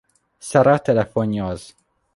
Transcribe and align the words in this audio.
Sara 0.39 0.77
telefonja 0.79 1.45
az. 1.47 1.75